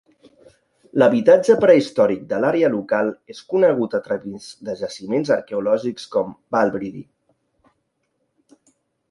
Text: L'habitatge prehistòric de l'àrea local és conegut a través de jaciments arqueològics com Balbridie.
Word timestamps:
L'habitatge 1.01 1.57
prehistòric 1.63 2.23
de 2.31 2.39
l'àrea 2.45 2.71
local 2.75 3.11
és 3.33 3.43
conegut 3.53 3.93
a 3.99 4.01
través 4.07 4.49
de 4.71 4.75
jaciments 4.81 5.33
arqueològics 5.37 6.09
com 6.17 6.33
Balbridie. 6.57 7.07